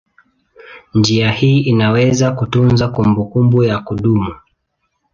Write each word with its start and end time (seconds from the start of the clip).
Njia 0.93 1.31
hii 1.31 1.59
inaweza 1.59 2.31
kutunza 2.31 2.87
kumbukumbu 2.87 3.63
ya 3.63 3.79
kudumu. 3.79 4.35